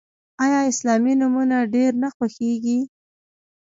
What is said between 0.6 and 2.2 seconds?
اسلامي نومونه ډیر نه